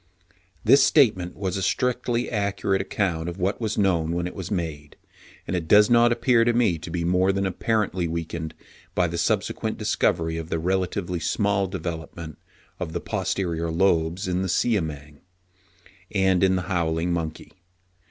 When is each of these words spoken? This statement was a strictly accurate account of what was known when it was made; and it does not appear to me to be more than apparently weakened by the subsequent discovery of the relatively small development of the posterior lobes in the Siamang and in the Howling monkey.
This 0.63 0.83
statement 0.83 1.35
was 1.35 1.57
a 1.57 1.61
strictly 1.61 2.27
accurate 2.27 2.81
account 2.81 3.29
of 3.29 3.37
what 3.37 3.61
was 3.61 3.77
known 3.77 4.13
when 4.13 4.25
it 4.25 4.33
was 4.33 4.49
made; 4.49 4.95
and 5.45 5.55
it 5.55 5.67
does 5.67 5.91
not 5.91 6.11
appear 6.11 6.43
to 6.43 6.53
me 6.53 6.79
to 6.79 6.89
be 6.89 7.03
more 7.03 7.31
than 7.31 7.45
apparently 7.45 8.07
weakened 8.07 8.55
by 8.95 9.05
the 9.05 9.19
subsequent 9.19 9.77
discovery 9.77 10.37
of 10.37 10.49
the 10.49 10.57
relatively 10.57 11.19
small 11.19 11.67
development 11.67 12.39
of 12.79 12.93
the 12.93 12.99
posterior 12.99 13.69
lobes 13.69 14.27
in 14.27 14.41
the 14.41 14.49
Siamang 14.49 15.21
and 16.11 16.43
in 16.43 16.55
the 16.55 16.63
Howling 16.63 17.13
monkey. 17.13 17.51